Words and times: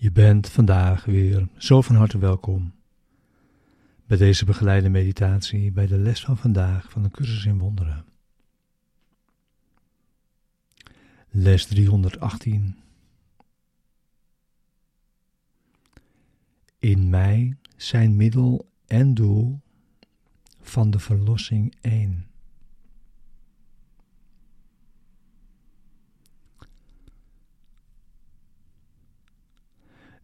Je 0.00 0.12
bent 0.12 0.48
vandaag 0.48 1.04
weer 1.04 1.48
zo 1.56 1.80
van 1.80 1.96
harte 1.96 2.18
welkom 2.18 2.74
bij 4.06 4.16
deze 4.16 4.44
begeleide 4.44 4.88
meditatie 4.88 5.72
bij 5.72 5.86
de 5.86 5.98
les 5.98 6.24
van 6.24 6.36
vandaag 6.36 6.90
van 6.90 7.02
de 7.02 7.10
cursus 7.10 7.44
in 7.44 7.58
wonderen. 7.58 8.04
Les 11.32 11.66
318. 11.66 12.76
In 16.78 17.10
mij 17.10 17.56
zijn 17.76 18.16
middel 18.16 18.70
en 18.86 19.14
doel 19.14 19.60
van 20.60 20.90
de 20.90 20.98
verlossing 20.98 21.74
één. 21.80 22.26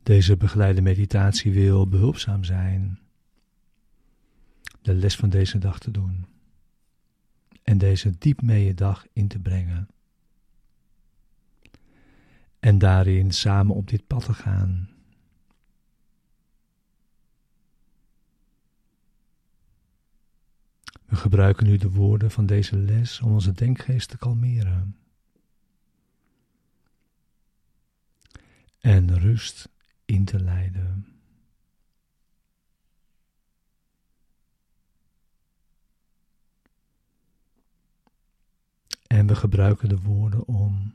Deze 0.02 0.36
begeleide 0.36 0.80
meditatie 0.80 1.52
wil 1.52 1.88
behulpzaam 1.88 2.45
zijn 2.45 2.98
de 4.83 4.95
les 4.95 5.16
van 5.16 5.28
deze 5.28 5.59
dag 5.59 5.78
te 5.78 5.91
doen 5.91 6.27
en 7.62 7.78
deze 7.78 8.19
diep 8.19 8.42
mee 8.42 8.64
je 8.64 8.75
dag 8.75 9.06
in 9.12 9.28
te 9.28 9.38
brengen. 9.38 9.88
En 12.67 12.78
daarin 12.78 13.31
samen 13.31 13.75
op 13.75 13.89
dit 13.89 14.06
pad 14.06 14.25
te 14.25 14.33
gaan. 14.34 14.91
We 21.05 21.17
gebruiken 21.17 21.67
nu 21.67 21.77
de 21.77 21.91
woorden 21.91 22.31
van 22.31 22.47
deze 22.47 22.77
les 22.77 23.20
om 23.20 23.33
onze 23.33 23.53
denkgeest 23.53 24.09
te 24.09 24.19
kalmeren. 24.19 24.97
En 28.81 29.19
rust 29.19 29.69
in 30.05 30.25
te 30.25 30.41
leiden. 30.41 31.06
En 39.06 39.27
we 39.27 39.34
gebruiken 39.34 39.89
de 39.89 40.00
woorden 40.00 40.47
om 40.47 40.94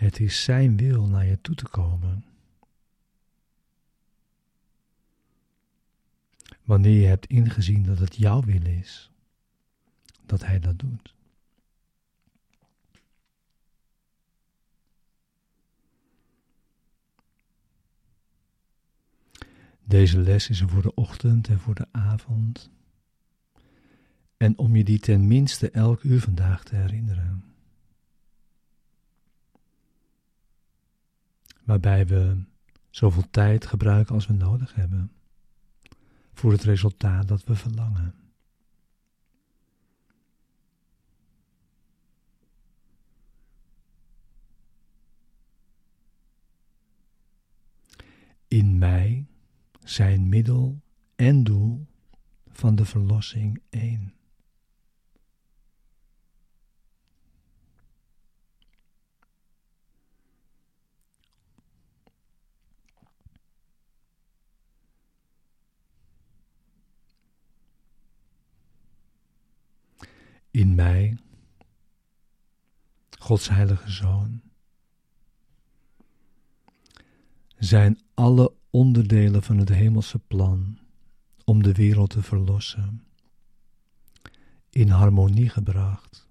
Het 0.00 0.20
is 0.20 0.44
Zijn 0.44 0.76
wil 0.76 1.06
naar 1.06 1.26
je 1.26 1.40
toe 1.40 1.54
te 1.54 1.68
komen. 1.68 2.24
Wanneer 6.64 7.00
je 7.00 7.06
hebt 7.06 7.26
ingezien 7.26 7.82
dat 7.82 7.98
het 7.98 8.16
jouw 8.16 8.42
wil 8.42 8.66
is, 8.66 9.10
dat 10.26 10.44
Hij 10.44 10.60
dat 10.60 10.78
doet. 10.78 11.14
Deze 19.84 20.18
les 20.18 20.48
is 20.48 20.60
er 20.60 20.68
voor 20.68 20.82
de 20.82 20.94
ochtend 20.94 21.48
en 21.48 21.58
voor 21.58 21.74
de 21.74 21.86
avond. 21.90 22.70
En 24.36 24.58
om 24.58 24.76
je 24.76 24.84
die 24.84 24.98
ten 24.98 25.26
minste 25.26 25.70
elk 25.70 26.02
uur 26.02 26.20
vandaag 26.20 26.64
te 26.64 26.76
herinneren. 26.76 27.49
Waarbij 31.70 32.06
we 32.06 32.44
zoveel 32.90 33.30
tijd 33.30 33.66
gebruiken 33.66 34.14
als 34.14 34.26
we 34.26 34.32
nodig 34.32 34.74
hebben. 34.74 35.12
Voor 36.32 36.52
het 36.52 36.62
resultaat 36.62 37.28
dat 37.28 37.44
we 37.44 37.54
verlangen. 37.54 38.14
In 48.48 48.78
mij 48.78 49.26
zijn 49.84 50.28
middel 50.28 50.80
en 51.16 51.44
doel 51.44 51.86
van 52.48 52.74
de 52.74 52.84
verlossing 52.84 53.62
één. 53.68 54.19
In 70.50 70.74
mij, 70.74 71.18
Gods 73.18 73.48
heilige 73.48 73.90
Zoon, 73.90 74.42
zijn 77.58 78.00
alle 78.14 78.54
onderdelen 78.70 79.42
van 79.42 79.58
het 79.58 79.68
hemelse 79.68 80.18
plan 80.18 80.78
om 81.44 81.62
de 81.62 81.72
wereld 81.72 82.10
te 82.10 82.22
verlossen, 82.22 83.04
in 84.70 84.88
harmonie 84.88 85.48
gebracht. 85.48 86.28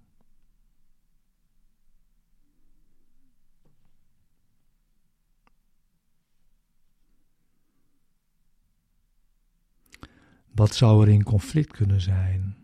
Wat 10.50 10.74
zou 10.74 11.02
er 11.02 11.12
in 11.12 11.22
conflict 11.22 11.72
kunnen 11.72 12.00
zijn 12.00 12.59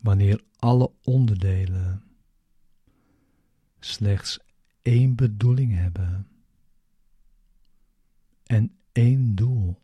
wanneer 0.00 0.44
alle 0.56 0.92
onderdelen 1.02 2.02
slechts 3.78 4.38
één 4.82 5.14
bedoeling 5.14 5.74
hebben? 5.74 6.30
en 8.50 8.78
één 8.92 9.34
doel. 9.34 9.82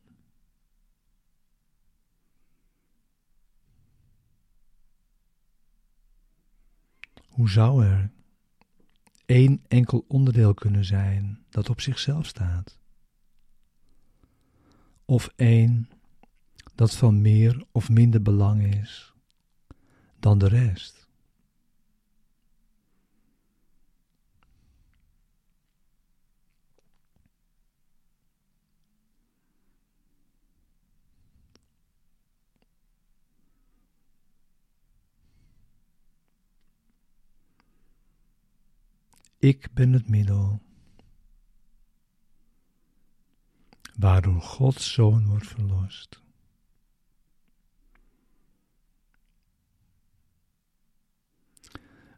Hoe 7.29 7.51
zou 7.51 7.85
er 7.85 8.11
één 9.27 9.65
enkel 9.69 10.05
onderdeel 10.09 10.55
kunnen 10.55 10.85
zijn 10.85 11.45
dat 11.51 11.69
op 11.69 11.81
zichzelf 11.81 12.27
staat? 12.27 12.79
Of 15.05 15.29
één 15.37 15.89
dat 16.75 16.97
van 16.97 17.21
meer 17.21 17.65
of 17.73 17.89
minder 17.89 18.23
belang 18.23 18.75
is 18.75 19.15
dan 20.21 20.39
de 20.39 20.49
rest? 20.49 21.07
Ik 39.39 39.69
ben 39.73 39.93
het 39.93 40.09
middel. 40.09 40.61
Waardoor 43.97 44.41
Gods 44.43 44.93
Zoon 44.93 45.27
wordt 45.27 45.47
verlost. 45.47 46.26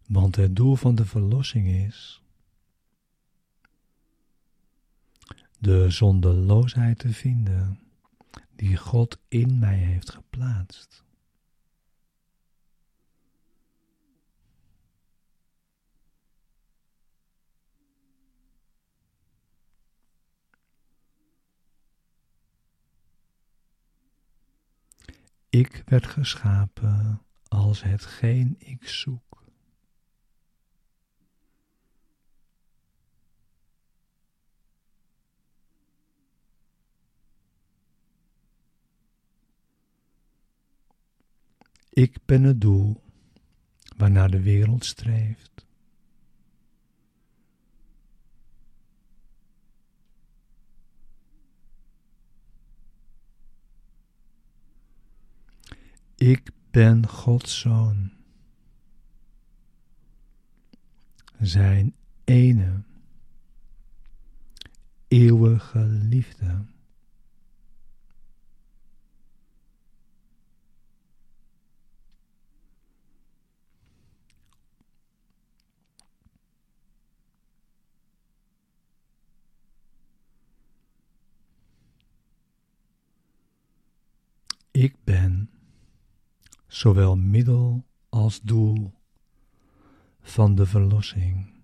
Want 0.08 0.36
het 0.36 0.56
doel 0.56 0.76
van 0.76 0.94
de 0.94 1.06
verlossing 1.06 1.66
is 1.68 2.22
de 5.58 5.90
zondeloosheid 5.90 6.98
te 6.98 7.12
vinden 7.12 7.80
die 8.56 8.76
God 8.76 9.18
in 9.28 9.58
mij 9.58 9.76
heeft 9.76 10.10
geplaatst. 10.10 11.04
Ik 25.48 25.82
werd 25.86 26.06
geschapen 26.06 27.22
als 27.48 27.82
hetgeen 27.82 28.54
ik 28.58 28.88
zoek. 28.88 29.37
Ik 41.98 42.18
ben 42.24 42.42
het 42.42 42.60
doel 42.60 43.02
waarnaar 43.96 44.30
de 44.30 44.40
wereld 44.40 44.84
streeft. 44.84 45.66
Ik 56.14 56.50
ben 56.70 57.08
Gods 57.08 57.60
zoon. 57.60 58.12
Zijn 61.40 61.94
ene, 62.24 62.82
eeuwige 65.08 65.86
liefde. 65.86 66.64
Ik 84.78 84.94
ben 85.04 85.50
zowel 86.66 87.16
middel 87.16 87.84
als 88.08 88.40
doel 88.40 88.92
van 90.20 90.54
de 90.54 90.66
verlossing. 90.66 91.57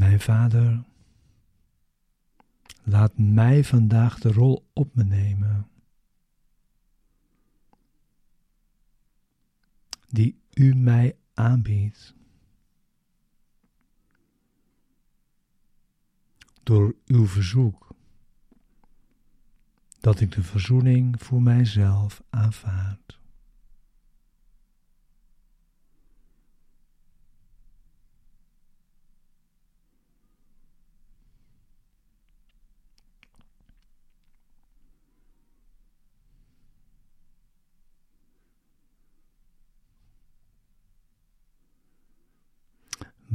Mijn 0.00 0.20
vader, 0.20 0.84
laat 2.82 3.18
mij 3.18 3.64
vandaag 3.64 4.18
de 4.18 4.32
rol 4.32 4.68
op 4.72 4.94
me 4.94 5.04
nemen. 5.04 5.68
Die 10.08 10.40
u 10.54 10.74
mij 10.74 11.16
aanbiedt. 11.34 12.14
Door 16.62 16.94
uw 17.06 17.26
verzoek 17.26 17.94
dat 19.98 20.20
ik 20.20 20.32
de 20.32 20.42
verzoening 20.42 21.22
voor 21.22 21.42
mijzelf 21.42 22.22
aanvaard. 22.30 23.09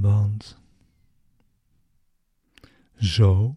Want 0.05 0.57
zo 2.97 3.55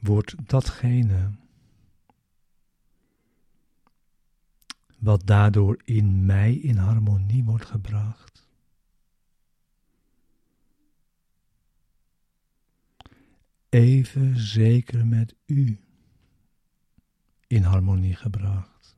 wordt 0.00 0.48
datgene 0.48 1.30
wat 4.98 5.26
daardoor 5.26 5.80
in 5.84 6.26
mij 6.26 6.54
in 6.54 6.76
harmonie 6.76 7.44
wordt 7.44 7.64
gebracht. 7.64 8.48
Even 13.68 14.38
zeker 14.38 15.06
met 15.06 15.34
u 15.44 15.80
in 17.46 17.62
harmonie 17.62 18.14
gebracht. 18.16 18.95